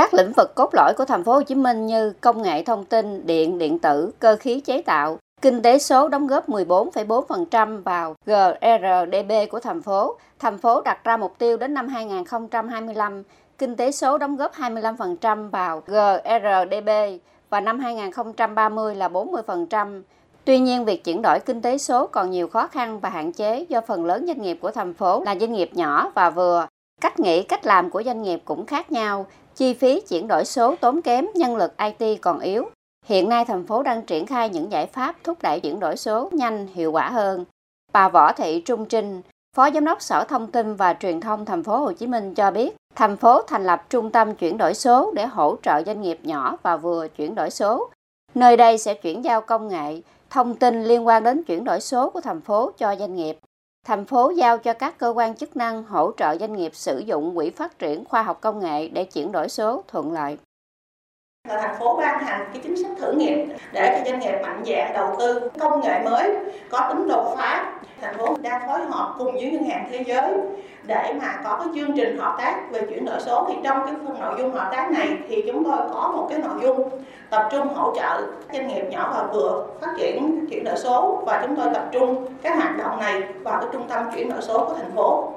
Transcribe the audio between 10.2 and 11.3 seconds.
Thành phố đặt ra